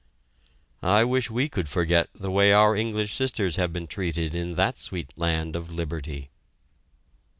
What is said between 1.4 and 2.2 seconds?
could forget